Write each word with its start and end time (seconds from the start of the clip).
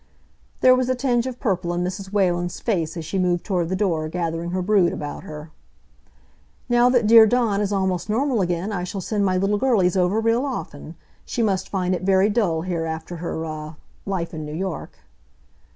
There 0.61 0.73
was 0.73 0.89
a 0.89 0.95
tinge 0.95 1.27
of 1.27 1.39
purple 1.39 1.75
in 1.75 1.83
Mrs. 1.83 2.11
Whalen's 2.11 2.59
face 2.59 2.97
as 2.97 3.05
she 3.05 3.19
moved 3.19 3.45
toward 3.45 3.69
the 3.69 3.75
door, 3.75 4.09
gathering 4.09 4.49
her 4.49 4.63
brood 4.63 4.93
about 4.93 5.21
her. 5.25 5.51
"Now 6.67 6.89
that 6.89 7.05
dear 7.05 7.27
Dawn 7.27 7.61
is 7.61 7.71
almost 7.71 8.09
normal 8.09 8.41
again 8.41 8.71
I 8.71 8.83
shall 8.83 8.99
send 9.01 9.23
my 9.23 9.37
little 9.37 9.59
girlies 9.59 9.95
over 9.95 10.19
real 10.19 10.43
often. 10.43 10.95
She 11.23 11.43
must 11.43 11.69
find 11.69 11.93
it 11.93 12.01
very 12.01 12.31
dull 12.31 12.63
here 12.63 12.85
after 12.85 13.17
her 13.17 13.45
ah 13.45 13.75
life 14.07 14.33
in 14.33 14.43
New 14.43 14.55
York." 14.55 14.97